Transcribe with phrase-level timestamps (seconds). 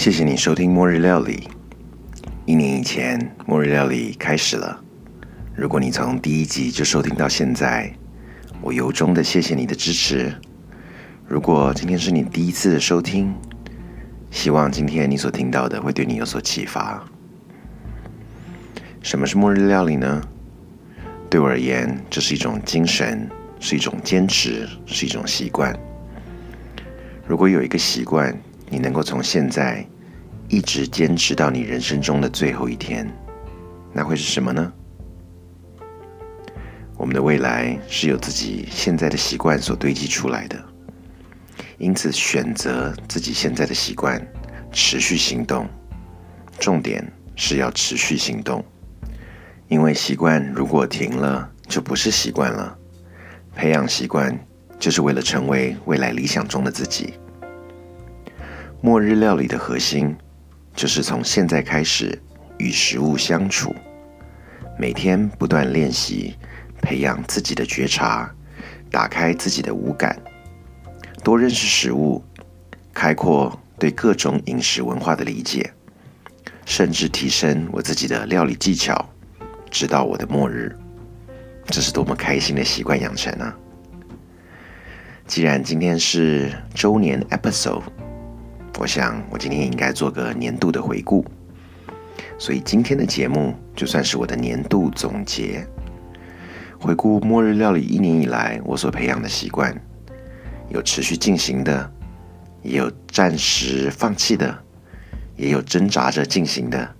[0.00, 1.36] 谢谢你收听《末日料理》。
[2.46, 4.82] 一年以前，《末日料理》开始了。
[5.54, 7.92] 如果你从第一集就收听到现在，
[8.62, 10.34] 我由衷的谢谢你的支持。
[11.28, 13.34] 如果今天是你第一次的收听，
[14.30, 17.04] 希望今天你所听到的会对你有所启发。
[19.02, 20.22] 什么是末日料理呢？
[21.28, 25.78] 对我而言，这是一种精神，是一种坚持，是一种习惯。
[27.26, 28.34] 如果有一个习惯，
[28.70, 29.84] 你能够从现在
[30.48, 33.06] 一直坚持到你人生中的最后一天，
[33.92, 34.72] 那会是什么呢？
[36.96, 40.56] 我们的未来是由自己现在的习惯所堆积出来的，
[41.78, 44.24] 因此选择自己现在的习惯，
[44.70, 45.68] 持续行动。
[46.58, 48.64] 重点是要持续行动，
[49.66, 52.76] 因为习惯如果停了，就不是习惯了。
[53.56, 54.38] 培养习惯，
[54.78, 57.14] 就是为了成为未来理想中的自己。
[58.82, 60.16] 末日料理的核心，
[60.74, 62.18] 就是从现在开始
[62.58, 63.74] 与食物相处，
[64.78, 66.36] 每天不断练习。
[66.82, 68.34] 培养自己的觉察，
[68.90, 70.18] 打开自己的五感，
[71.22, 72.24] 多认识食物，
[72.94, 75.70] 开阔对各种饮食文化的理解，
[76.64, 79.06] 甚至提升我自己的料理技巧，
[79.70, 80.74] 直到我的末日。
[81.66, 83.54] 这是多么开心的习惯养成啊！
[85.26, 87.82] 既然今天是周年 episode，
[88.78, 91.22] 我想我今天应该做个年度的回顾，
[92.38, 95.66] 所以今天的节目就算是我的年度总结。
[96.78, 99.78] 回顾末日料理一年以来，我所培养的习惯，
[100.70, 101.92] 有持续进行的，
[102.62, 104.58] 也有暂时放弃的，
[105.36, 106.94] 也有挣扎着进行的，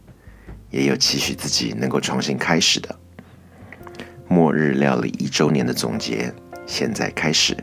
[0.71, 2.95] 也有期许自己能够重新开始的。
[4.29, 6.31] 末日料理一周年的总结，
[6.67, 7.57] 现在开始。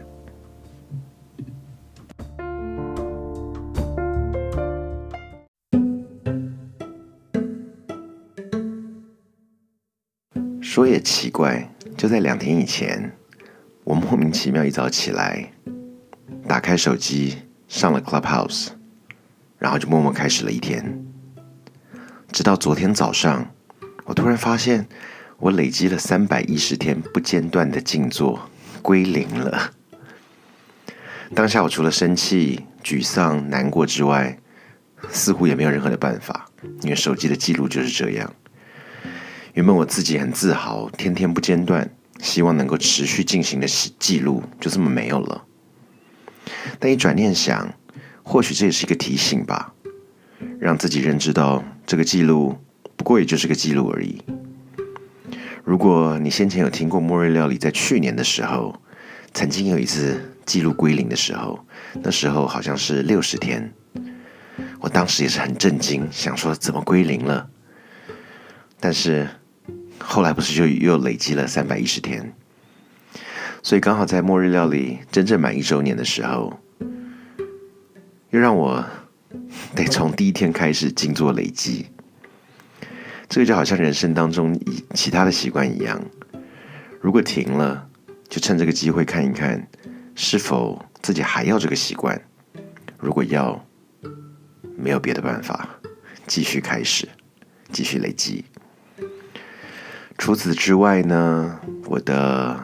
[11.07, 11.73] 奇怪。
[11.95, 13.13] 就在两天以前，
[13.85, 15.51] 我莫名其妙一早起来，
[16.47, 17.37] 打开手机
[17.69, 18.67] 上了 Clubhouse，
[19.57, 21.05] 然后就默默开始了一天。
[22.31, 23.49] 直到昨天早上，
[24.03, 24.85] 我突然发现
[25.37, 28.49] 我累积了三百一十天不间断的静坐
[28.81, 29.71] 归零了。
[31.33, 34.37] 当下我除了生气、沮丧、难过之外，
[35.09, 36.49] 似乎也没有任何的办法，
[36.81, 38.33] 因为手机的记录就是这样。
[39.57, 43.65] 原本我自己很自豪，天天不间断，希望能够持续进行的
[43.97, 45.45] 记录，就这么没有了。
[46.77, 47.73] 但一转念想，
[48.21, 49.73] 或许这也是一个提醒吧，
[50.59, 52.55] 让自己认知到这个记录
[52.95, 54.21] 不过也就是个记录而已。
[55.63, 58.79] 如果你先前有听过末日料理，在去年的时候，
[59.33, 61.59] 曾经有一次记录归零的时候，
[62.03, 63.73] 那时候好像是六十天，
[64.79, 67.49] 我当时也是很震惊，想说怎么归零了，
[68.79, 69.27] 但是。
[69.99, 72.33] 后来不是就又累积了三百一十天，
[73.61, 76.59] 所以刚好在末日料理真正满一周年的时候，
[78.30, 78.86] 又让我
[79.75, 81.87] 得从第一天开始静坐累积。
[83.30, 86.02] 这个就好像人生当中以其他的习惯一样，
[87.02, 87.89] 如果停了，
[88.30, 89.67] 就趁这个机会看一看
[90.15, 92.21] 是否自己还要这个习惯。
[92.97, 93.65] 如果要，
[94.77, 95.77] 没有别的办法，
[96.25, 97.09] 继续开始，
[97.71, 98.45] 继续累积。
[100.17, 102.60] 除此之外呢，我的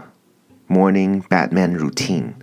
[0.67, 2.33] morning Batman routine，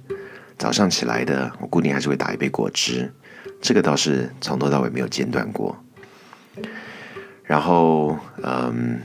[0.57, 3.13] 早上起来的，我固定还是会打一杯果汁，
[3.61, 5.77] 这个倒是从头到尾没有间断过。
[7.43, 9.01] 然后，嗯，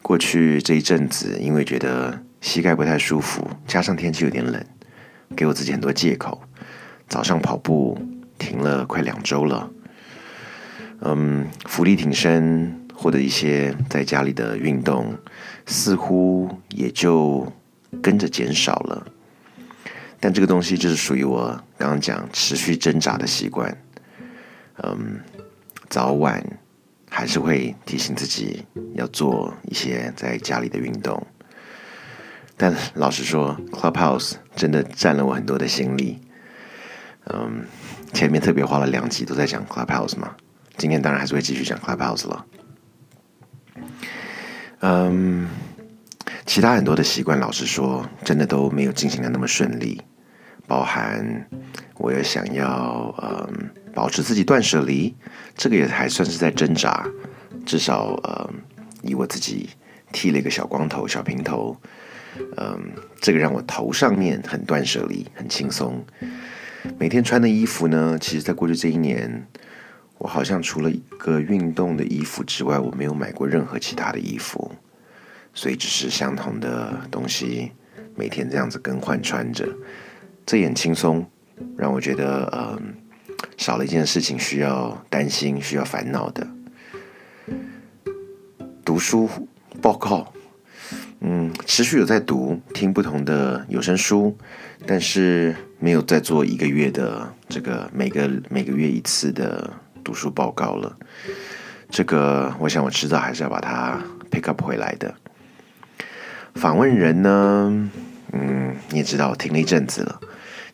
[0.00, 4.64] 过去这一阵子，因为觉得膝盖不太舒服，加上天气有点冷，
[5.34, 6.40] 给我自己很多借口，
[7.08, 8.00] 早上跑步
[8.38, 9.68] 停了快两周了。
[11.00, 12.85] 嗯，浮力挺身。
[12.96, 15.14] 或者一些在家里的运动，
[15.66, 17.52] 似乎也就
[18.02, 19.06] 跟着减少了。
[20.18, 23.76] 但这个东西就是属于我刚刚讲持续挣扎的习惯。
[24.82, 25.20] 嗯，
[25.88, 26.42] 早晚
[27.10, 28.64] 还是会提醒自己
[28.94, 31.24] 要做一些在家里的运动。
[32.56, 36.18] 但老实说，Clubhouse 真的占了我很多的心力。
[37.26, 37.66] 嗯，
[38.14, 40.34] 前面特别花了两集都在讲 Clubhouse 嘛，
[40.78, 42.46] 今天当然还是会继续讲 Clubhouse 了。
[44.80, 45.48] 嗯，
[46.44, 50.02] 其他很多的习惯，老实说，真的都没有进行的那么顺利。
[50.68, 51.48] 包含
[51.96, 55.14] 我也想要，嗯，保持自己断舍离，
[55.56, 57.08] 这个也还算是在挣扎。
[57.64, 58.50] 至少，呃，
[59.02, 59.70] 以我自己
[60.12, 61.76] 剃了一个小光头、小平头，
[62.56, 66.04] 嗯，这个让我头上面很断舍离，很轻松。
[66.98, 69.46] 每天穿的衣服呢，其实在过去这一年，
[70.18, 74.72] 我好像除了一个运动的衣服之外，我没有买过任何其他的衣服，
[75.52, 77.70] 所以只是相同的东西，
[78.14, 79.68] 每天这样子更换穿着，
[80.46, 81.24] 这也很轻松，
[81.76, 82.94] 让我觉得嗯，
[83.58, 86.46] 少了一件事情需要担心、需要烦恼的。
[88.84, 89.28] 读书
[89.82, 90.32] 报告，
[91.20, 94.34] 嗯，持续有在读，听不同的有声书，
[94.86, 99.70] 但是没有再做一个月的这个每个每个月一次的。
[100.06, 100.96] 读书报告了，
[101.90, 104.00] 这个我想我迟早还是要把它
[104.30, 105.12] pick up 回来的。
[106.54, 107.90] 访问人呢，
[108.30, 110.20] 嗯，你也知道我，停了一阵子了。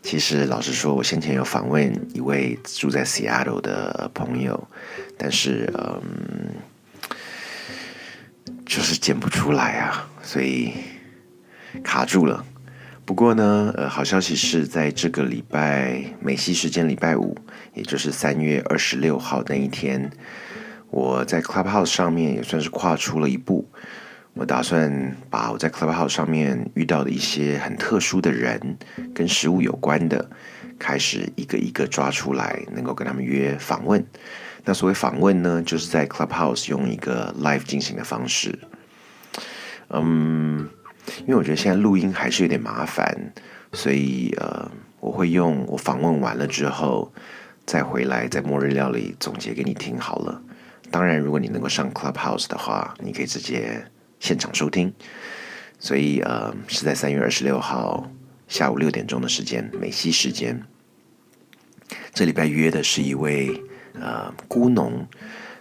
[0.03, 4.69] 其实老实说，我先前有访问一位住在 Seattle 的朋友，
[5.17, 6.53] 但是嗯，
[8.67, 10.75] 就是剪不出来啊，所以
[11.83, 12.45] 卡住了。
[13.05, 17.37] 不过呢，呃，好消息是在这个礼拜美西时间礼拜五，
[17.75, 20.09] 也就是三月二十六号那一天，
[20.89, 23.69] 我在 Clubhouse 上面也算是跨出了一步。
[24.35, 28.79] 我打算把我在 Clubhouse 上面遇到的一些很特殊的人，
[29.13, 30.31] 跟食物有关的，
[30.79, 34.03] 开始一个一个抓出来，能够跟他们约访问。
[34.65, 38.59] 那所谓访问呢，就是在 Clubhouse 用一个 live 进行的方式。
[39.91, 40.69] 嗯。
[41.21, 43.33] 因为我觉得现在录音还是有点麻烦，
[43.73, 44.71] 所以呃，
[45.01, 47.13] 我会用我访问完了之后
[47.67, 50.41] 再回来，在末日料理总结给你听好了。
[50.91, 53.85] 当然，如果你能够上 Clubhouse 的话，你可以直接
[54.21, 54.93] 现场收听。
[55.79, 58.09] 所以呃，是在三月二十六号
[58.47, 60.63] 下午六点钟的时间，美西时间。
[62.15, 63.61] 这礼拜约的是一位
[64.01, 65.07] 呃孤农，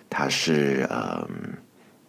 [0.09, 1.27] 他是呃。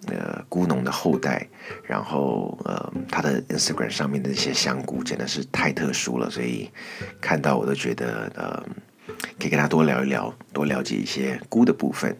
[0.09, 1.47] 呃，孤农的后代，
[1.85, 6.69] 然后呃，他的 Instagram 上面的一些香菇真的是太特殊了，所以
[7.21, 8.63] 看到我都觉得呃，
[9.39, 12.17] 可以跟他多聊一聊，多了解一些菇的部分。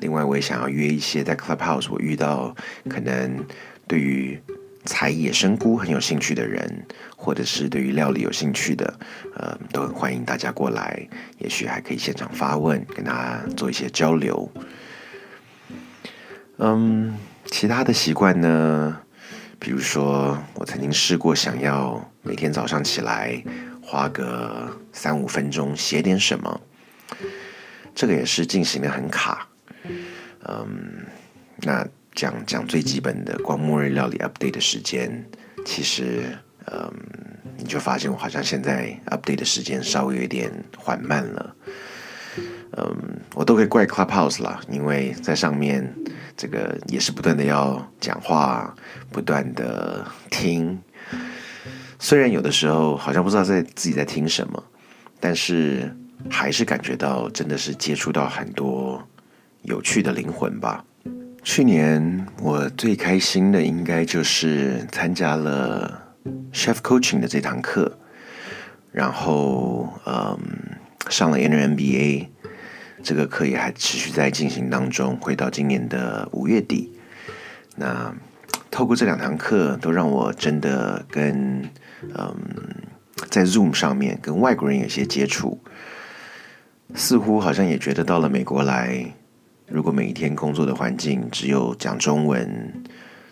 [0.00, 2.54] 另外，我也想要约一些在 Clubhouse 我遇到
[2.90, 3.42] 可能
[3.88, 4.38] 对于
[4.84, 6.86] 采野生菇很有兴趣的人，
[7.16, 8.98] 或者是对于料理有兴趣的，
[9.34, 14.46] 呃，都很欢迎大家过来，也许还可以现场发问，跟他做一些交流。
[16.58, 17.16] 嗯，
[17.46, 19.00] 其他的习惯呢？
[19.58, 23.42] 比如说，我曾经试过想要每天早上起来
[23.82, 26.60] 花个三五分钟写点什么，
[27.94, 29.48] 这个也是进行的很卡。
[30.46, 31.06] 嗯，
[31.62, 35.24] 那讲讲最基本的光末日料理 update 的时间，
[35.64, 36.36] 其实，
[36.66, 36.92] 嗯，
[37.56, 41.56] 你就发现我好像现在 update 的时间稍微有点缓慢了。
[42.76, 45.94] 嗯，我都可以怪 Clubhouse 啦，因为在上面。
[46.36, 48.74] 这个也是不断的要讲话，
[49.12, 50.76] 不断的听。
[52.00, 54.60] 虽然有的时候好像不知道在自己在听什么，
[55.20, 55.94] 但是
[56.28, 59.00] 还是感觉到真的是接触到很多
[59.62, 60.84] 有趣的灵魂吧。
[61.44, 66.02] 去年我最开心的应该就是参加了
[66.52, 67.96] Chef Coaching 的这堂课，
[68.90, 70.36] 然后嗯
[71.08, 72.33] 上了 Inner MBA。
[73.04, 76.90] 这个课也还持续在进行当中，会到今年的五月底。
[77.76, 78.12] 那
[78.70, 81.62] 透过这两堂课，都让我真的跟
[82.16, 82.34] 嗯，
[83.28, 85.60] 在 Zoom 上面跟外国人有些接触，
[86.94, 89.14] 似乎好像也觉得到了美国来，
[89.68, 92.82] 如果每一天工作的环境只有讲中文，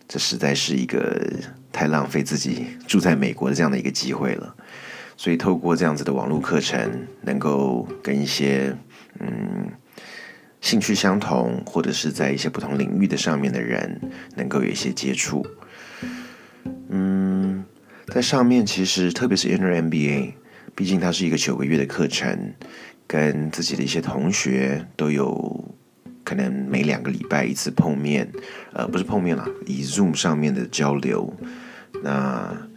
[0.06, 1.26] 这实在是一个
[1.72, 4.54] 太浪费自己住在美国的这样的一个机会了。
[5.16, 8.76] 所以透过这样子的网络课程，能够跟一些
[9.22, 9.70] 嗯，
[10.60, 14.00] 兴趣相同，或者是在一些不同领域的上面的人，
[14.36, 15.46] 能够有一些接触。
[16.88, 17.64] 嗯，
[18.08, 20.32] 在上面其实，特别是 Inner MBA，
[20.74, 22.52] 毕竟它是一个九个月的课程，
[23.06, 25.74] 跟自己的一些同学都有
[26.24, 28.30] 可能每两个礼拜一次碰面，
[28.72, 31.32] 呃，不是碰面了，以 Zoom 上面的交流。
[32.02, 32.68] 那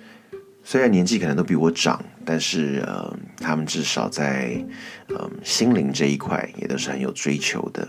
[0.68, 4.60] 虽然年纪可能都比我长，但是呃，他们至少在
[5.10, 7.88] 嗯心灵这一块也都是很有追求的，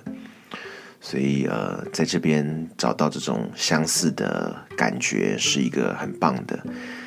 [1.01, 6.63] 所以呃，在这边找到这种相似的感觉是一个很棒的。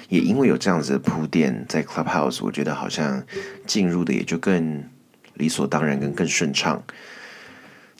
[0.07, 3.23] 也因为有这样子的铺垫，在 Clubhouse，我觉得好像
[3.67, 4.83] 进入的也就更
[5.35, 6.83] 理所当然，跟更顺畅。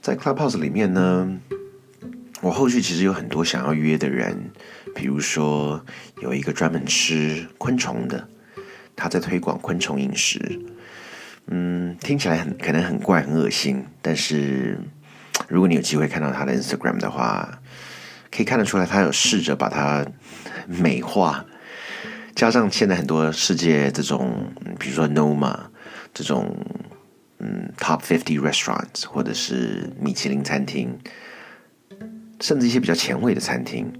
[0.01, 1.39] 在 Clubhouse 里面呢。
[2.41, 4.33] 我后续其实有很多想要约的人，
[4.99, 5.85] 比如说
[6.21, 8.27] 有一个专门吃昆虫的，
[8.97, 10.59] 他在推广昆虫饮食。
[11.47, 14.77] 嗯，听起来很可能很怪很恶心，但是
[15.47, 17.61] 如果你有机会看到他的 Instagram 的话，
[18.29, 20.05] 可以看得出来他有试着把它
[20.67, 21.45] 美化，
[22.35, 25.57] 加上现在很多世界这种，比如说 Noma
[26.13, 26.53] 这种
[27.37, 30.99] 嗯 Top Fifty Restaurants 或者是米其林餐厅，
[32.41, 33.91] 甚至一些比较前卫的餐厅，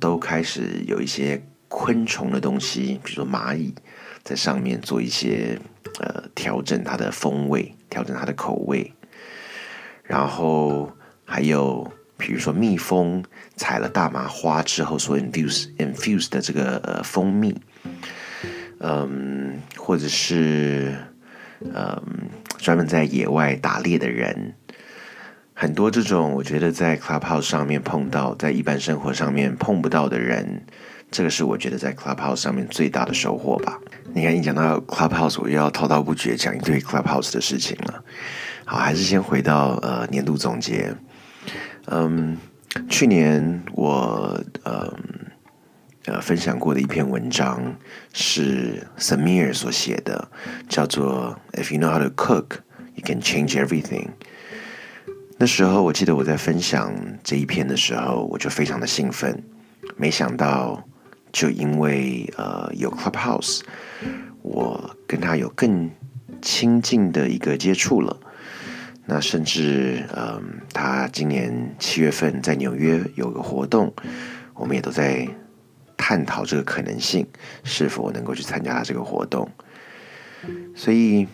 [0.00, 3.74] 都开始有一些昆虫的东西，比如说蚂蚁，
[4.22, 5.58] 在上面做一些
[6.00, 8.92] 呃调整它的风味，调整它的口味，
[10.02, 10.92] 然后
[11.24, 13.24] 还有比如说蜜蜂
[13.56, 17.54] 采了大麻花之后所 infuse infuse 的这个呃蜂蜜。
[18.80, 20.96] 嗯，或者是
[21.60, 22.00] 嗯，
[22.58, 24.54] 专门在野外打猎的人，
[25.60, 30.62] 很多这种我觉得在 Clubhouse 上面碰到，在一般生活上面碰不到的人，
[31.10, 33.76] 这个是我觉得在 Clubhouse 上面最大的收获吧。
[34.14, 38.04] 你看，一讲到 Clubhouse，我又要滔滔不绝讲一堆 Clubhouse 的事情了。
[38.64, 40.94] 好，还是先回到呃年度总结。
[41.86, 42.38] 嗯，
[42.88, 44.92] 去年我嗯。
[46.06, 47.60] 呃，分享过的一篇文章
[48.14, 50.26] 是 Samir 所写的，
[50.66, 52.60] 叫做 "If you know how to cook,
[52.94, 54.06] you can change everything"。
[55.38, 56.92] 那时候我记得我在分享
[57.22, 59.42] 这一篇的时候，我就非常的兴奋。
[59.96, 60.82] 没想到，
[61.32, 63.60] 就因为呃有 Clubhouse，
[64.42, 65.90] 我跟他有更
[66.42, 68.16] 亲近的一个接触了。
[69.06, 73.92] 那甚至嗯，他今年七月份在纽约有个活动，
[74.54, 75.28] 我们也都在。
[76.00, 77.26] 探讨这个可能性，
[77.64, 79.50] 是否能够去参加这个活动？
[80.74, 81.26] 所以，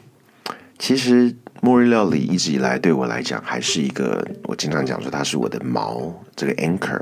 [0.79, 7.01] 其实末日料理一直以来对我来讲，还是一个我经常讲说它是我的锚，这个 anchor。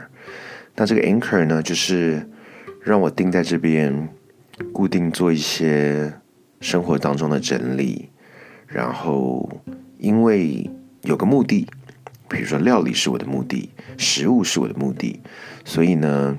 [0.77, 2.29] 那这个 anchor 呢，就是
[2.83, 4.09] 让我定在这边，
[4.73, 6.13] 固定做一些
[6.61, 8.11] 生活当中的整理。
[8.67, 9.49] 然后，
[9.99, 10.71] 因为
[11.03, 11.67] 有个目的，
[12.29, 15.21] 比如说料理是我的目的，食物是我的目的，
[15.65, 16.39] 所以呢。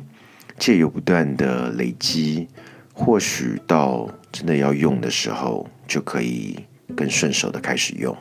[0.59, 2.47] 借由不断的累积，
[2.93, 6.55] 或许到真的要用的时候，就可以
[6.95, 8.15] 更顺手的开始用。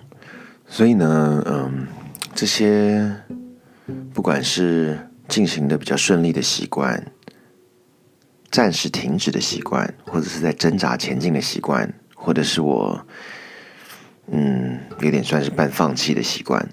[0.67, 1.87] 所以呢，嗯，
[2.35, 3.15] 这些
[4.15, 7.07] 不管是进行的比较顺利的习惯，
[8.51, 13.07] 暂时停止的习惯，或者是在挣扎前进的习惯，或者是我，
[14.31, 16.69] 嗯，有点算是半放弃的习惯，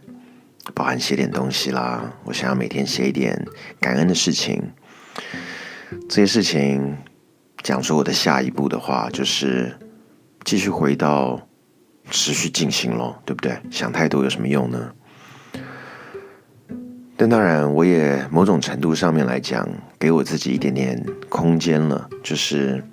[0.74, 3.46] 包含写点东西啦，我想要每天写一点
[3.80, 4.72] 感恩的事情。
[6.08, 6.98] 这些事情
[7.64, 9.76] 讲出我的下一步的话，就是
[10.46, 11.49] 继续回到
[12.10, 13.58] 持续进行咯，对不对？
[13.72, 14.92] 想太多有什么用呢？
[17.16, 22.84] 但当然，我也某种程度上面来讲，给我自己一点点空间了，就是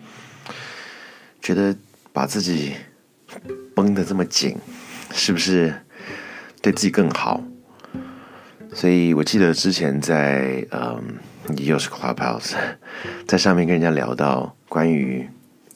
[1.40, 1.74] 觉得
[2.12, 2.74] 把自己
[3.74, 4.56] 绷得这么紧，
[5.12, 5.74] 是不是
[6.60, 7.42] 对自己更好？
[8.74, 11.18] 所以我记得之前在嗯。
[11.58, 12.54] 又是 Clubhouse，
[13.24, 15.28] 在上面跟人家聊到关于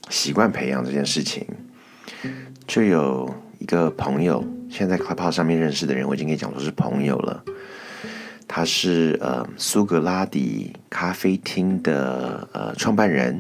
[0.09, 1.47] 习惯培养这件事情，
[2.71, 7.43] 就有一个朋友，现在 Clubhouse 上面认识的人，我已经可以讲说是朋友了。
[8.47, 13.37] 他是呃苏格拉底咖啡厅的呃创办人，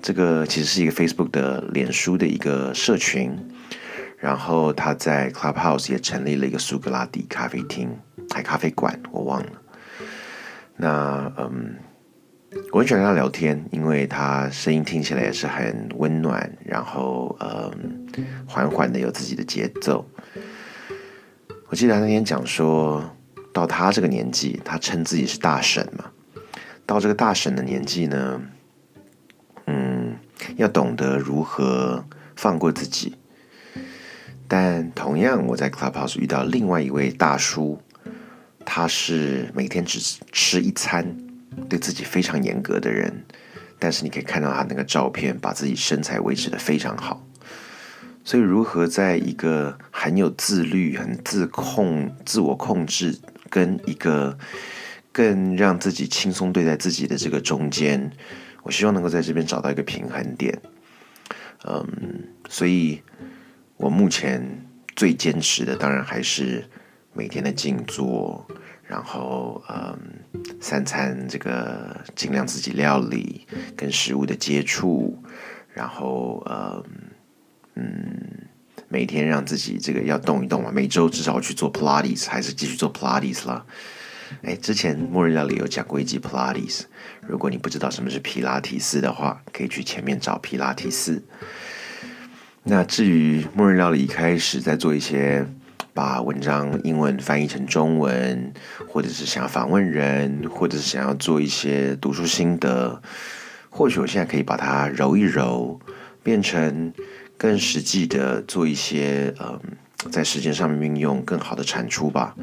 [0.00, 3.36] 这个其实是一个 Facebook 的脸书的一个社群，
[4.16, 7.90] 然后他在 Clubhouse 也成立了一个苏格拉底咖啡厅，
[8.30, 9.48] 还咖啡馆，我忘了。
[10.78, 11.74] 那嗯，
[12.72, 18.06] 我很喜欢跟他聊天，因为他声音听起来也是很温暖，然后嗯，
[18.46, 20.04] 缓缓的有自己的节奏。
[21.68, 23.16] 我记得他那天讲说，
[23.52, 26.04] 到他这个年纪，他称自己是大神嘛。
[26.86, 28.40] 到这个大婶的年纪呢，
[29.66, 30.16] 嗯，
[30.56, 32.04] 要懂得如何
[32.36, 33.16] 放过自己。
[34.46, 37.80] 但同样，我在 Clubhouse 遇到另外一位大叔。
[38.66, 39.98] 他是每天只
[40.32, 41.14] 吃一餐，
[41.68, 43.24] 对自己非常严格的人，
[43.78, 47.26] 但是你可以看到他那个照片，把自己身材维持的非常好。
[48.24, 53.18] 所以，如何在一个很有自律、很自控、自我控制，
[53.50, 54.38] 跟一个
[55.12, 58.10] 更让自己轻松对待自己的这个中间，
[58.62, 60.60] 我希望能够在这边找到一个平衡点。
[61.66, 63.02] 嗯，所以
[63.76, 64.64] 我目前
[64.96, 66.64] 最坚持的，当然还是。
[67.16, 68.44] 每天的静坐，
[68.86, 69.98] 然后嗯，
[70.60, 75.18] 三餐这个尽量自己料理，跟食物的接触，
[75.72, 76.84] 然后嗯
[77.76, 78.46] 嗯，
[78.88, 83.64] 每天让自己这个要动一动嘛，每周至少去做 Pilates，还是继续做 Pilates 了。
[84.42, 86.82] 哎，之前末日料理有讲过一集 Pilates，
[87.26, 91.22] 如果你不知道什么是皮拉提斯的话，可以去前面找皮拉提斯。
[92.64, 95.46] 那至于末日料理一开始在做一些。
[95.94, 98.52] 把文章英文翻译成中文，
[98.88, 103.00] 或者是想要访问人，或者是想要做一些读书心得，
[103.70, 105.80] 或许我现在可以把它揉一揉，
[106.24, 106.92] 变成
[107.38, 109.60] 更实际的做一些嗯
[110.10, 112.34] 在时间上面运用更好的产出吧。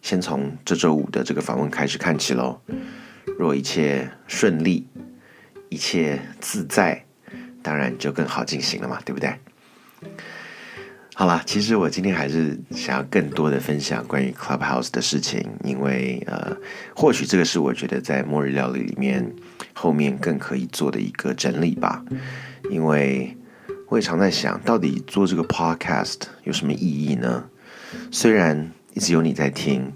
[0.00, 2.60] 先从这周五的这个访问开始看起喽。
[3.36, 4.86] 若一切顺利，
[5.70, 7.04] 一切自在，
[7.62, 9.34] 当然就更好进行了嘛，对不对？
[11.20, 16.56] 好了，其实我今天还是想要更多的分享关于 Clubhouse 的事情，因为呃，
[16.96, 19.30] 或许这个是我觉得在末日料理里面
[19.74, 22.02] 后面更可以做的一个整理吧。
[22.70, 23.36] 因为
[23.88, 27.44] 我也常在想，到底做这个 Podcast 有什么意义呢？
[28.10, 29.92] 虽然一直有你在听，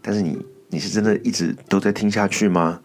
[0.00, 0.38] 但是你
[0.68, 2.78] 你是真的一直都在听下去吗？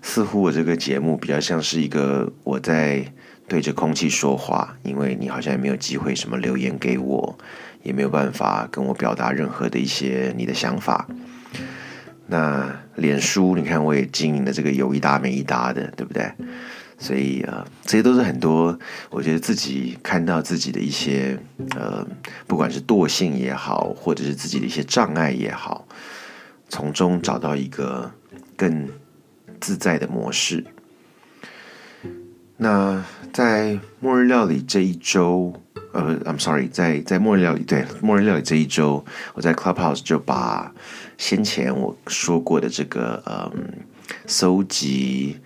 [0.00, 3.12] 似乎我这个节目比较像是一个我在。
[3.48, 7.38] 对着空气说话，因为你好像也没有机会什么留言给我，
[7.82, 11.08] 也没有办法跟我表达任何的一些你的想法。
[12.26, 16.30] 那脸书，你看我也经营的这个有一搭没一搭的，对不对？
[16.98, 18.76] 所以呃，这些都是很多
[19.08, 21.38] 我觉得自己看到自己的一些
[21.76, 22.06] 呃，
[22.46, 25.86] 不管是惰性也好，或者是自己的一些障碍也好，
[26.68, 28.10] 从中找到一个
[28.56, 28.88] 更
[29.60, 30.64] 自在的模式。
[32.60, 35.54] 那在末日料理这一周，
[35.92, 40.74] 呃，I'm sorry，在在末日料理对末日料理这一周，我在 Clubhouse 就把
[41.16, 43.84] 先前我说过的这个嗯，
[44.26, 45.38] 搜集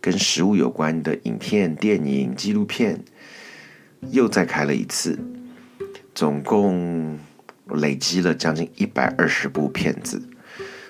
[0.00, 3.02] 跟食物有关的影片、电影、纪录片，
[4.12, 5.18] 又再开了一次，
[6.14, 7.18] 总共
[7.66, 10.22] 累积了将近一百二十部片子。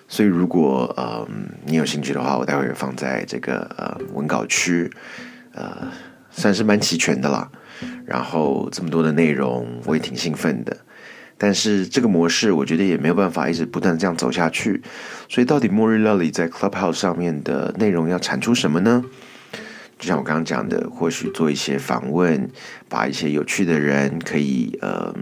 [0.07, 4.93] 所以如果嗯你有兴趣的话，我待会儿放在这个呃文稿区。
[5.53, 5.89] 呃，
[6.31, 7.51] 算是蛮齐全的啦。
[8.05, 10.77] 然后这么多的内容，我也挺兴奋的。
[11.39, 14.81] 但是这个模式，我觉得也没有办法一直不断这样走下去。
[15.29, 19.03] 所以，到底末日料理在 Clubhouse 上面的内容要产出什么呢？
[19.99, 22.49] 就像我刚刚讲的，或许做一些访问，
[22.89, 25.13] 把一些有趣的人可以呃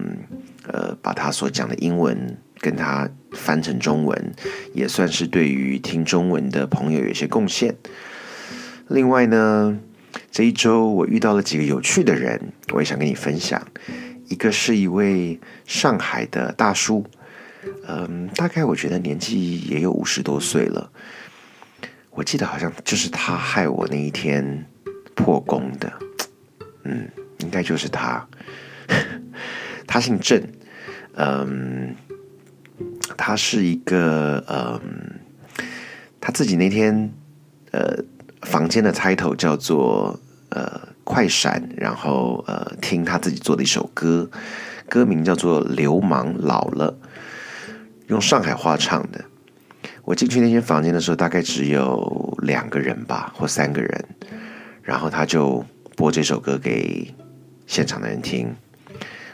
[0.67, 4.35] 呃，把他所讲的英文跟他翻成中文，
[4.75, 7.75] 也算是对于听中文的朋友有一些贡献。
[8.89, 9.79] 另外呢？
[10.31, 13.61] 这一周我遇到了几个有趣的人，我也想跟你分享。
[14.29, 17.05] 一个是一位上海的大叔，
[17.89, 20.93] 嗯，大概我觉得年纪也有五十多岁了。
[22.13, 24.65] 我记得好像就是他害我那一天
[25.17, 25.93] 破功的，
[26.85, 28.25] 嗯，应该就是他。
[29.85, 30.41] 他姓郑，
[31.15, 31.97] 嗯，
[33.17, 35.19] 他是一个，嗯，
[36.21, 37.13] 他自己那天，
[37.73, 38.05] 呃。
[38.43, 40.19] 房间的 title 叫做
[40.51, 44.31] 呃快闪，然后呃听他自己做的一首歌，
[44.89, 46.93] 歌名叫做《流氓老了》，
[48.07, 49.25] 用上海话唱的。
[50.05, 54.05] 我进去那间房间的时候，大概只有两个人吧，或三个人，
[54.83, 57.15] 然后他就播这首歌给
[57.67, 58.53] 现场的人听，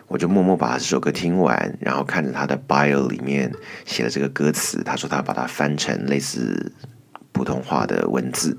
[0.08, 3.50] 我就默默把这首歌听完，然后看着他的 bio 里面
[3.86, 6.72] 写的这个歌词，他说他把它翻成类似。
[7.36, 8.56] 普通话的文字，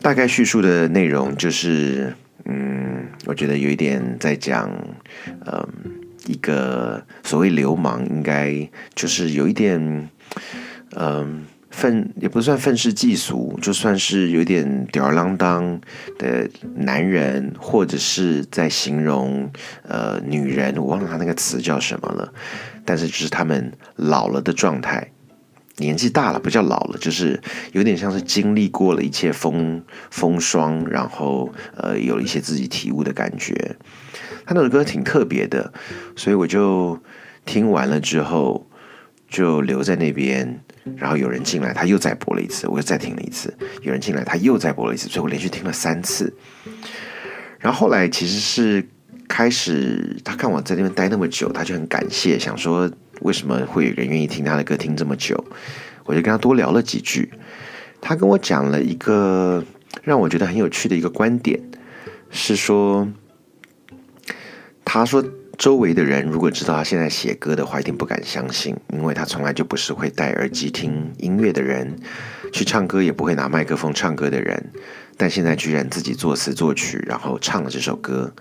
[0.00, 4.70] 大概叙述的内容就是，嗯，我觉得有一点在讲，
[5.44, 5.68] 嗯，
[6.26, 10.08] 一个所谓流氓，应该就是有一点，
[10.94, 15.80] 嗯，愤也不算愤世嫉俗，就算是有点吊儿郎当
[16.16, 19.50] 的男人，或者是在形容
[19.82, 22.32] 呃女人，我忘了他那个词叫什么了，
[22.84, 25.10] 但是就是他们老了的状态。
[25.80, 27.40] 年纪大了，不叫老了，就是
[27.72, 33.76] 有点像是经历过了一切风风霜，然后呃，有了一些自己体悟的感觉。
[34.44, 35.72] 他那首歌挺特别的，
[36.14, 36.98] 所以我就
[37.44, 38.68] 听完了之后
[39.28, 40.60] 就留在那边。
[40.96, 43.52] 然后有人进来，他又再播了一次，我又再听了一次。
[43.82, 46.32] 有人进来，他又再播了一次，所以我连续听了三次。
[47.58, 48.88] 然后后来其实是
[49.28, 52.90] 开始，他看我在那边待那么久，他就很感谢，想说。
[53.20, 55.44] 为什么会有人愿意听他的歌听这么久？
[56.04, 57.32] 我就跟他多聊了几句。
[58.00, 59.62] 他跟我讲了一个
[60.02, 61.60] 让我觉得很有趣的一个观点，
[62.30, 63.06] 是说，
[64.84, 65.22] 他说
[65.58, 71.98] 周围的人如果知道他现在写歌的话，一定不敢相信，因为他从来就不是会戴耳机听音乐的人，
[72.52, 74.72] 去唱歌也不会拿麦克风唱歌的人，
[75.18, 78.32] 但现在居然自己作词作曲，然后唱了这首歌。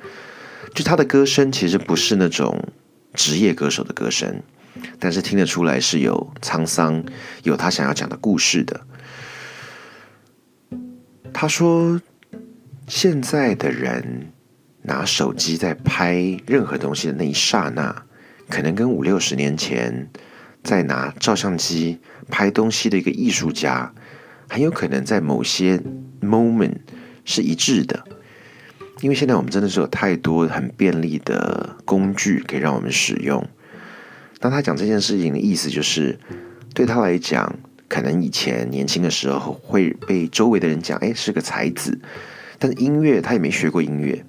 [0.73, 2.69] 就他的歌声其实不是那种
[3.13, 4.41] 职业歌手的歌声。
[4.99, 7.03] 但是听得出来是有沧桑，
[7.43, 8.81] 有他想要讲的故事的。
[11.31, 12.01] 他说
[12.87, 14.31] ：“现在的人
[14.81, 18.03] 拿手机在拍任何东西的那一刹那，
[18.49, 20.09] 可能跟五六十年前
[20.63, 23.93] 在拿照相机拍东西的一个艺术家，
[24.49, 25.81] 很有可能在某些
[26.19, 26.77] moment
[27.23, 28.03] 是一致的。
[29.01, 33.47] 因为现在我们真的是有太多很便利的工具可以让我们使用。
[34.41, 36.17] 那他讲这件事情的意思就是，
[36.73, 37.53] 对他来讲，
[37.87, 41.99] 可能以前年轻的时候会被周围的人讲，哎，是个才子。
[42.61, 44.25] 但是音乐他也没学过音乐，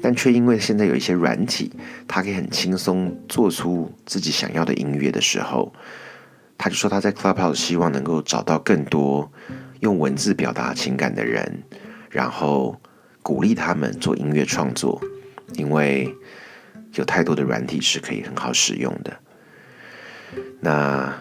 [0.00, 1.70] 但却因为现在有一些软体，
[2.08, 5.70] 他可以很轻松做出自己想要的音乐的时候，
[6.56, 9.30] 他就说他在 Clubhouse 希望能够找到更多
[9.80, 11.62] 用文字表达情感的人，
[12.08, 12.80] 然后
[13.22, 14.98] 鼓励他们做音乐创作，
[15.54, 16.14] 因为
[16.94, 19.14] 有太多的软体是可以很好使用的。
[20.60, 21.14] 那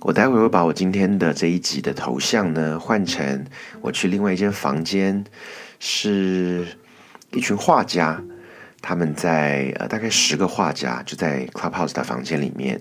[0.00, 3.46] 我待会会把我今天的这一集的头像呢换成
[3.80, 5.24] 我去另外一间房间，
[5.78, 6.66] 是
[7.32, 8.22] 一群画家，
[8.82, 12.80] 他们在呃大概十个画家就在 Clubhouse 的房间里面，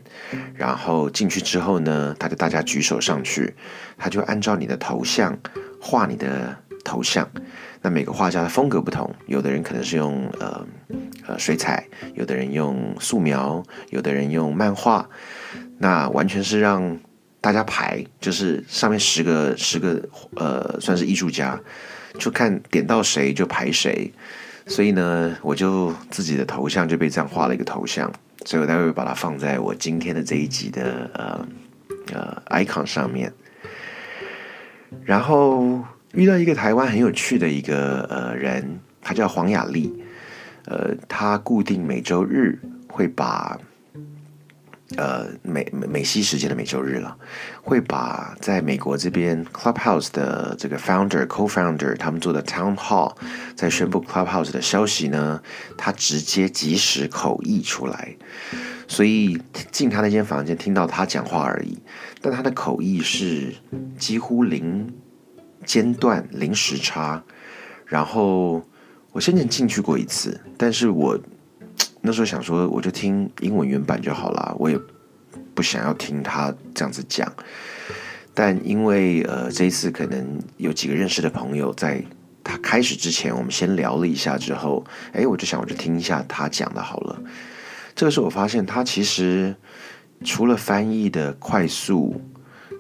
[0.56, 3.54] 然后进去之后呢，他就大家举手上去，
[3.98, 5.38] 他就按照你的头像
[5.80, 7.30] 画你的头像。
[7.82, 10.66] 那每个画家的风格不同，有的人可能是用呃
[11.28, 15.08] 呃水彩，有的人用素描，有的人用漫画。
[15.78, 17.00] 那完全是让
[17.40, 20.02] 大家排，就是上面十个十个
[20.36, 21.58] 呃，算是艺术家，
[22.18, 24.12] 就看点到谁就排谁。
[24.68, 28.12] 所以呢，我就自己的头像就被这样画了一个头像，
[28.46, 31.48] 所以我待会把它放在我今天的这一集的呃
[32.14, 33.32] 呃 icon 上面。
[35.06, 35.80] 然后
[36.14, 39.94] 遇到一个台湾很有趣的一个呃人，他叫黄雅丽，
[40.66, 43.58] 呃，他固定每周日会把。
[44.98, 47.16] 呃，美美西时间的每周日了，
[47.62, 53.16] 会把在美国这边 Clubhouse 的这个 founder、co-founder 他们做的 town hall
[53.56, 55.44] 在宣布 Clubhouse 的消息呢，
[55.78, 58.16] 他直接即时口译出来，
[58.88, 59.40] 所以
[59.72, 61.78] 进他那间房间听到他讲话而已，
[62.20, 63.54] 但他的口译是
[64.00, 64.92] 几乎零
[65.70, 67.24] 间断、零时差。
[67.86, 68.62] 然后
[69.12, 71.20] 我先前进去过一次，但是我。
[72.02, 74.80] 那时候想说，我就听英文原版就好了，我也
[75.54, 77.30] 不想要听他这样子讲。
[78.34, 82.02] 但因为呃这一次可能有几个认识的朋友，在
[82.42, 87.22] 他开始之前，我们先聊了一下之后，哎，我就想我就听一下他讲的好了。
[87.94, 89.54] 这个时候我发现他其实
[90.24, 92.22] 除了翻译的快速。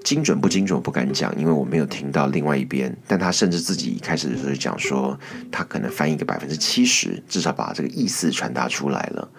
[0.09, 2.91] 精准不精准不敢讲，因为我没有听到另外一边。
[3.05, 5.15] 但他甚至自己一开始的时候就讲说，
[5.51, 9.29] 他可能翻译个百分之七十，至少把这个意思传达出来了。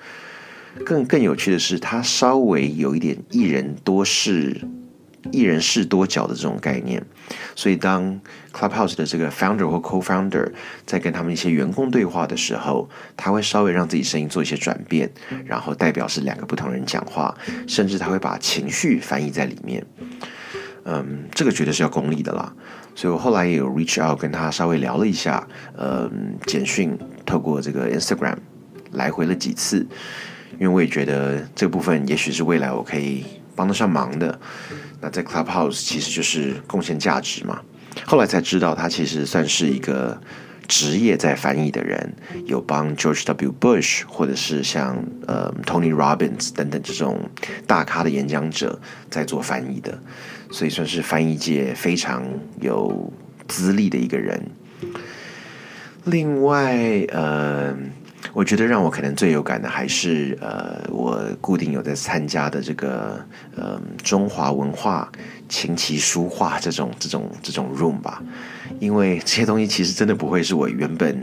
[0.86, 4.60] 更更有趣的是，他稍微有一点一人多事、
[5.32, 7.04] 一人事多角的这种概念。
[7.56, 8.20] 所以当
[8.52, 10.52] Clubhouse 的这个 founder 或 co-founder
[10.86, 15.10] 在跟他们一些员工对话的时候，他会稍微让自己声音做一些转变，
[15.44, 19.84] 然后代表是两个不同人讲话，甚至他会把情绪翻译在里面。
[20.84, 22.52] 嗯，这个绝对是要功利的啦，
[22.94, 28.36] 所以我后来也有 reach out 跟他稍微聊了一下，嗯，简讯透过这个 Instagram
[28.92, 29.86] 来回了几次，
[30.58, 34.40] 因为我也觉得这部分也许是未来我可以帮得上忙的。
[35.00, 37.60] 那在 Clubhouse 其实就是贡献价值嘛。
[38.06, 40.20] 后来才知道他其实算是一个
[40.68, 42.14] 职业在翻译的人，
[42.46, 43.54] 有帮 George W.
[43.60, 47.18] Bush 或者是像呃 Tony Robbins 等等这种
[47.66, 49.98] 大咖的演讲者在做翻译的。
[50.50, 52.24] 所以算是翻译界非常
[52.60, 53.12] 有
[53.48, 54.40] 资历的一个人。
[56.04, 56.76] 另外，
[57.10, 57.76] 呃，
[58.32, 63.22] 我觉得让我可能最有感的还是呃，我固定有在参加的这个
[63.54, 65.12] 呃中华文化
[65.48, 68.22] 琴棋书画这种这种这种 room 吧。
[68.78, 71.22] 因为这些东西其实真的不会是我原本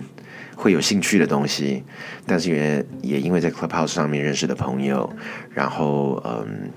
[0.55, 1.83] 会有兴趣的东西，
[2.27, 5.11] 但是也也因为在 Clubhouse 上面认识的朋友，
[5.53, 6.71] 然后嗯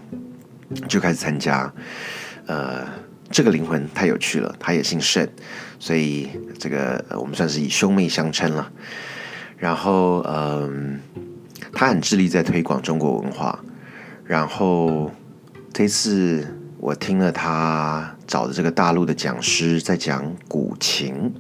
[0.89, 1.71] 就开始参加。
[2.47, 2.87] 呃，
[3.31, 5.29] 这个灵魂太有趣了，他也姓盛，
[5.79, 8.71] 所以这个我们算是以兄妹相称了。
[9.57, 11.01] 然后，嗯，
[11.73, 13.59] 他很致力在推广中国文化。
[14.25, 15.11] 然后
[15.73, 16.47] 这次
[16.79, 21.35] 我听了他找的这个大陆的讲师在讲古琴，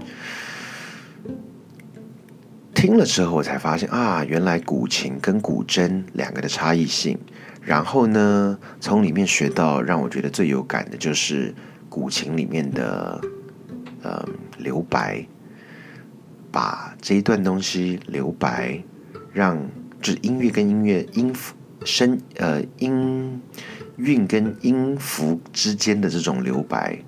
[2.74, 7.18] 听了之后我才发现啊，原来古琴跟古筝两个的差异性。
[7.62, 11.54] 然后呢，从里面学到让我觉得最有感的就是
[11.88, 13.20] 古琴里面的
[14.02, 14.26] 呃
[14.58, 15.26] 留白，
[16.50, 18.82] 把这一段东西留白，
[19.32, 19.58] 让
[20.00, 23.40] 就是音乐跟音乐音符声呃音
[23.96, 26.98] 韵跟音符之间的这种留白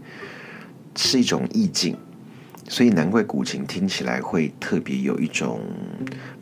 [0.95, 1.97] 是一种意境，
[2.69, 5.61] 所以难怪古琴听起来会特别有一种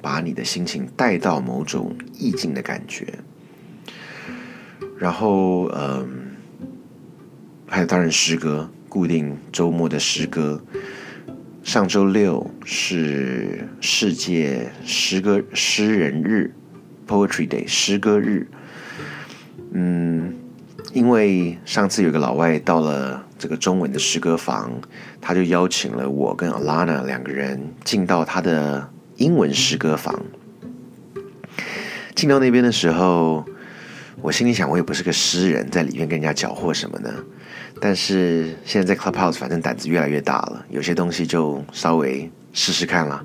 [0.03, 3.07] 把你的心情带到某种意境的感觉。
[5.00, 6.06] 然后，嗯，
[7.66, 10.62] 还有当然诗歌，固定周末的诗歌，
[11.62, 16.54] 上周六是世界诗歌诗人日
[17.08, 18.46] （Poetry Day） 诗歌日。
[19.72, 20.34] 嗯，
[20.92, 24.70] 因为上次有个老外到了这个中文的诗歌房，
[25.18, 30.22] 他就邀请了我跟 Alana 两个人进到他的英文诗歌房。
[32.14, 33.46] 进到那边的时候，
[34.22, 37.11] 我心里想，我也不是个诗人，在里面跟人家搅和什么呢？
[37.80, 43.24] 但是现在在 Clubhouse，反正胆子越来越大了，有些东西就稍微试试看了。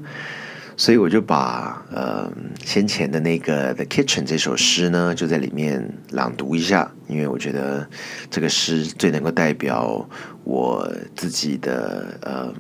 [0.78, 2.32] 所以我就把呃
[2.64, 7.88] 先前的那个《The Kitchen》这首诗呢，就在里面朗读一下，因为我觉得
[8.30, 10.08] 这个诗最能够代表
[10.44, 12.54] 我自己的呃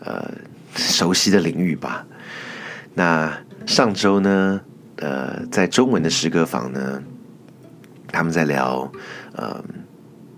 [0.00, 0.30] 呃
[0.74, 2.06] 熟悉的领域吧。
[2.94, 4.60] 那上周呢，
[5.00, 7.02] 呃，在中文的诗歌房呢，
[8.08, 8.92] 他们在聊
[9.32, 9.64] 呃。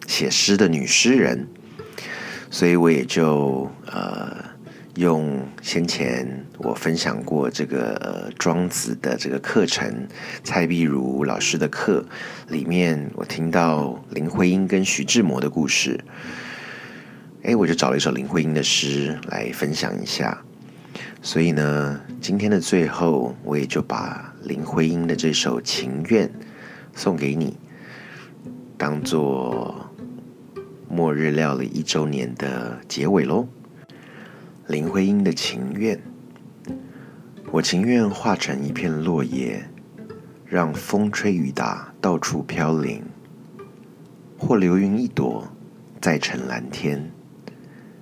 [0.09, 1.49] 写诗的女诗人，
[2.51, 4.37] 所以我也就呃
[4.97, 10.07] 用先前我分享过这个庄子的这个课程，
[10.43, 12.05] 蔡碧如老师的课
[12.49, 15.99] 里面，我听到林徽因跟徐志摩的故事，
[17.45, 20.43] 哎，我就找了一首林徽因的诗来分享一下。
[21.23, 26.29] 所以呢，今天的最后，我也就把林徽因的这首《情愿》
[26.93, 27.57] 送给你，
[28.77, 29.89] 当做。
[30.95, 33.49] 末日料理一周年的结尾喽，
[34.67, 35.99] 林徽因的情愿，
[37.51, 39.67] 我情愿化成一片落叶，
[40.45, 43.03] 让风吹雨打到处飘零，
[44.37, 45.49] 或流云一朵，
[45.99, 47.11] 再成蓝天，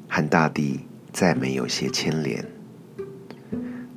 [0.08, 0.80] 和大地
[1.12, 2.44] 再没有些牵连。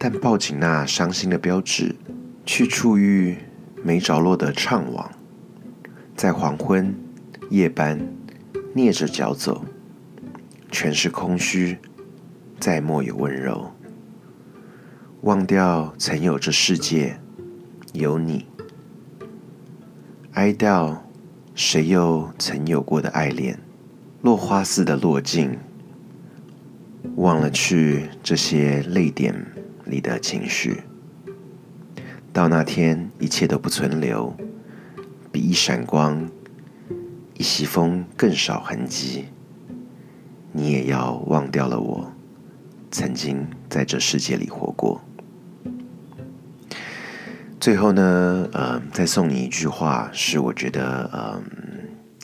[0.06, 1.96] 但抱紧那伤心的标志，
[2.46, 3.38] 去触遇
[3.86, 5.06] 没着落的怅惘，
[6.14, 6.94] 在黄昏
[7.50, 7.98] 夜班。
[8.76, 9.64] 蹑着脚走，
[10.70, 11.78] 全是空虚，
[12.60, 13.72] 再莫有温柔。
[15.22, 17.18] 忘掉曾有这世界，
[17.94, 18.46] 有你。
[20.34, 20.98] 哀悼
[21.56, 23.58] 谁又曾有过的爱恋，
[24.22, 25.58] 落花似的落尽。
[27.16, 29.34] 忘了去这些泪点
[29.86, 30.84] 你的情绪。
[32.32, 34.36] 到那天，一切都不存留，
[35.32, 36.30] 比一闪光。
[37.36, 39.26] 一席风更少痕迹，
[40.52, 42.14] 你也要忘掉了我
[42.92, 45.02] 曾经在这世界里活过。
[47.60, 51.44] 最后呢，呃，再送你一句话，是我觉得，嗯，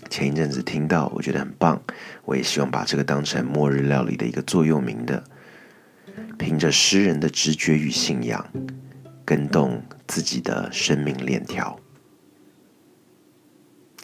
[0.09, 1.81] 前一阵子听到，我觉得很棒，
[2.23, 5.23] 我也希望把这个当成末日料理的一个座右铭的。
[6.39, 8.43] 凭着诗人的直觉与信仰，
[9.25, 11.77] 跟动自己的生命链条。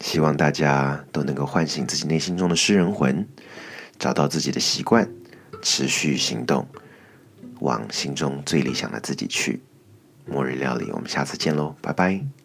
[0.01, 3.25] 希望大家都能够唤醒自己内心中的诗人魂，
[3.97, 5.09] 找到自己的习惯，
[5.61, 6.67] 持续行动，
[7.61, 9.61] 往心中最理想的自己去。
[10.27, 12.44] 末日料理，我们下次见喽，拜拜。